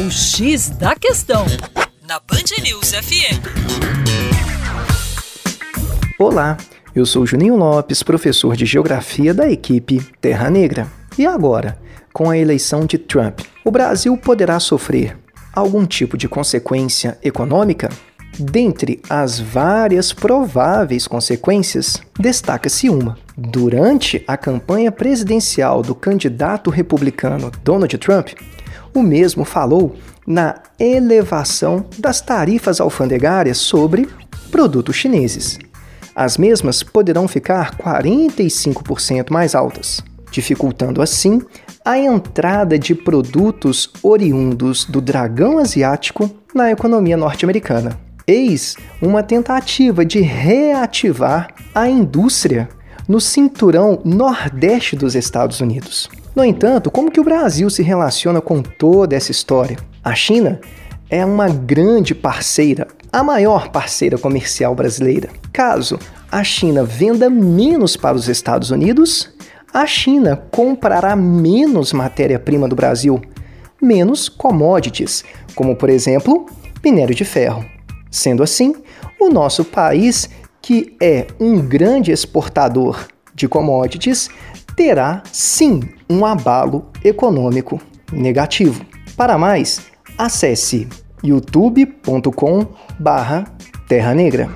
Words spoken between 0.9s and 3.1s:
Questão, na Band News